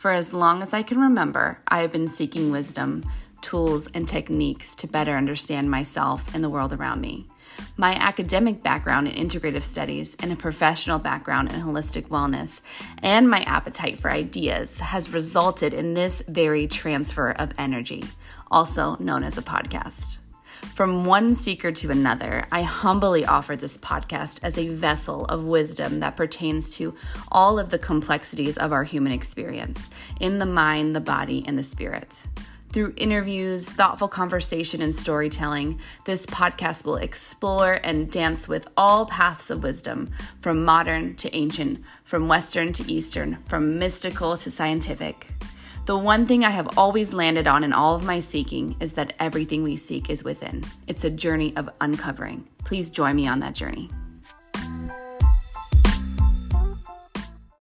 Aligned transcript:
For 0.00 0.10
as 0.10 0.32
long 0.32 0.62
as 0.62 0.72
I 0.72 0.82
can 0.82 0.98
remember, 0.98 1.58
I 1.68 1.82
have 1.82 1.92
been 1.92 2.08
seeking 2.08 2.50
wisdom, 2.50 3.04
tools, 3.42 3.86
and 3.92 4.08
techniques 4.08 4.74
to 4.76 4.86
better 4.86 5.14
understand 5.14 5.70
myself 5.70 6.34
and 6.34 6.42
the 6.42 6.48
world 6.48 6.72
around 6.72 7.02
me. 7.02 7.26
My 7.76 7.92
academic 7.96 8.62
background 8.62 9.08
in 9.08 9.28
integrative 9.28 9.60
studies 9.60 10.16
and 10.20 10.32
a 10.32 10.36
professional 10.36 10.98
background 10.98 11.52
in 11.52 11.60
holistic 11.60 12.08
wellness 12.08 12.62
and 13.02 13.28
my 13.28 13.42
appetite 13.42 14.00
for 14.00 14.10
ideas 14.10 14.80
has 14.80 15.12
resulted 15.12 15.74
in 15.74 15.92
this 15.92 16.22
very 16.26 16.66
transfer 16.66 17.32
of 17.32 17.52
energy, 17.58 18.02
also 18.50 18.96
known 19.00 19.22
as 19.22 19.36
a 19.36 19.42
podcast. 19.42 20.16
From 20.74 21.04
one 21.04 21.34
seeker 21.34 21.72
to 21.72 21.90
another, 21.90 22.46
I 22.50 22.62
humbly 22.62 23.26
offer 23.26 23.54
this 23.54 23.76
podcast 23.76 24.40
as 24.42 24.56
a 24.56 24.68
vessel 24.70 25.26
of 25.26 25.44
wisdom 25.44 26.00
that 26.00 26.16
pertains 26.16 26.74
to 26.76 26.94
all 27.30 27.58
of 27.58 27.68
the 27.68 27.78
complexities 27.78 28.56
of 28.56 28.72
our 28.72 28.84
human 28.84 29.12
experience 29.12 29.90
in 30.20 30.38
the 30.38 30.46
mind, 30.46 30.96
the 30.96 31.00
body, 31.00 31.44
and 31.46 31.58
the 31.58 31.62
spirit. 31.62 32.22
Through 32.72 32.94
interviews, 32.96 33.68
thoughtful 33.68 34.08
conversation, 34.08 34.80
and 34.80 34.94
storytelling, 34.94 35.80
this 36.06 36.24
podcast 36.24 36.84
will 36.84 36.96
explore 36.96 37.80
and 37.82 38.10
dance 38.10 38.48
with 38.48 38.68
all 38.76 39.06
paths 39.06 39.50
of 39.50 39.64
wisdom, 39.64 40.08
from 40.40 40.64
modern 40.64 41.16
to 41.16 41.36
ancient, 41.36 41.82
from 42.04 42.28
Western 42.28 42.72
to 42.74 42.90
Eastern, 42.90 43.38
from 43.46 43.78
mystical 43.78 44.36
to 44.38 44.50
scientific. 44.50 45.26
The 45.90 45.98
one 45.98 46.24
thing 46.24 46.44
I 46.44 46.50
have 46.50 46.78
always 46.78 47.12
landed 47.12 47.48
on 47.48 47.64
in 47.64 47.72
all 47.72 47.96
of 47.96 48.04
my 48.04 48.20
seeking 48.20 48.76
is 48.78 48.92
that 48.92 49.14
everything 49.18 49.64
we 49.64 49.74
seek 49.74 50.08
is 50.08 50.22
within. 50.22 50.62
It's 50.86 51.02
a 51.02 51.10
journey 51.10 51.52
of 51.56 51.68
uncovering. 51.80 52.46
Please 52.62 52.92
join 52.92 53.16
me 53.16 53.26
on 53.26 53.40
that 53.40 53.56
journey. 53.56 53.90